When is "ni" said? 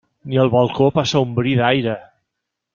0.29-0.39